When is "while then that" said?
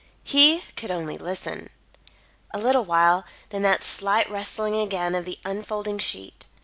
2.83-3.83